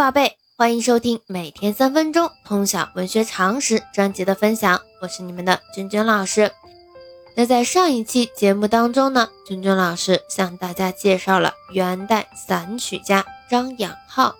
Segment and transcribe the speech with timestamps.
[0.00, 6.50] 宝贝，欢迎收听每天三分钟通晓文学常识专辑的分享，我是你们的君君老师。
[7.34, 14.34] 那在上一期节目当中呢，君君老师向大家介绍了元代散曲家张养浩。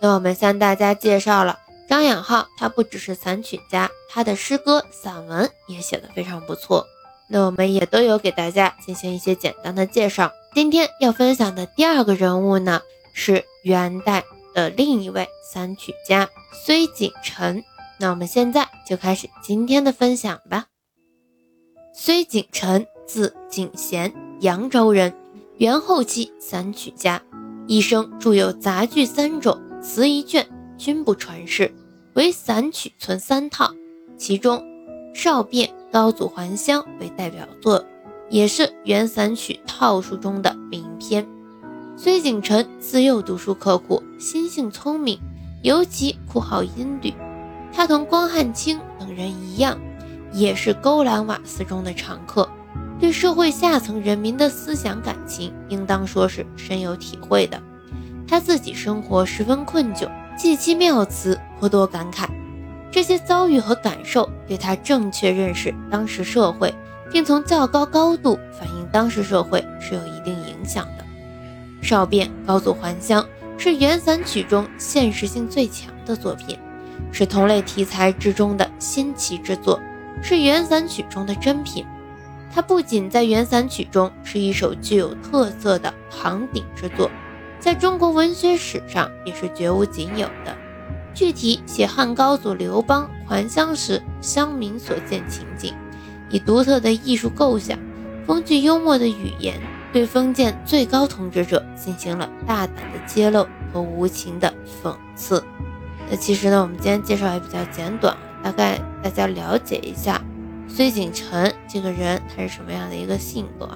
[0.00, 1.58] 那我们向大家介绍了
[1.88, 6.86] 张养浩，他不只是散曲家，他的诗歌散文也写得非常不错。
[7.26, 10.30] 那我们也都有给大家进行一些简单的介绍。
[10.54, 12.80] 今天要分享的第二个人物呢，
[13.12, 14.22] 是元代。
[14.54, 16.30] 的另一位散曲家
[16.64, 17.62] 崔景臣，
[17.98, 20.66] 那我们现在就开始今天的分享吧。
[21.94, 25.12] 崔景臣，字景贤，扬州人，
[25.58, 27.22] 元后期散曲家，
[27.66, 30.48] 一生著有杂剧三种，词一卷，
[30.78, 31.74] 均不传世。
[32.14, 33.74] 为散曲存三套，
[34.16, 34.58] 其中
[35.14, 37.84] 《少变》《高祖还乡》为代表作，
[38.30, 40.83] 也是元散曲套数中的名。
[41.96, 45.16] 崔景臣自幼读书刻苦，心性聪明，
[45.62, 47.14] 尤其酷好音律。
[47.72, 49.78] 他同关汉卿等人一样，
[50.32, 52.48] 也是勾栏瓦肆中的常客，
[52.98, 57.62] 对社会下层人民的思想感情，应当说是深有体会的。
[58.26, 62.26] 他自己生活十分困窘，记其妙词颇多感慨。
[62.90, 66.74] 这些遭遇和感受，对他正确认识当时社会，
[67.12, 71.03] 并从较高高度反映当时社会是有一定影响的。
[71.84, 73.24] 少变高祖还乡
[73.58, 76.58] 是元散曲中现实性最强的作品，
[77.12, 79.78] 是同类题材之中的新奇之作，
[80.22, 81.84] 是元散曲中的珍品。
[82.50, 87.10] 它不仅在元散曲中是一首具有特色的行鼎之作，
[87.60, 90.56] 在中国文学史上也是绝无仅有的。
[91.12, 95.74] 具体写汉高祖刘邦还乡时乡民所见情景，
[96.30, 97.78] 以独特的艺术构想，
[98.26, 99.60] 风趣幽默的语言。
[99.92, 105.40] 对封建最高统治者进行了大胆的揭露和无情的讽刺。
[106.10, 110.20] 那其实呢，我们今天介绍也比较简短，大概大家了解一下
[110.68, 113.68] 崔景臣这个人他是什么样的一个性格，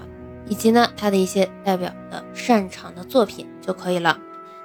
[0.49, 4.19] 以及呢他的一些代表的擅长的作品就可以了。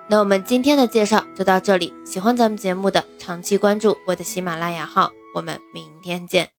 [0.07, 6.49] 那我们今天的介绍就到这里，喜欢咱们节目的长期关注我的喜马拉雅号，我们明天见。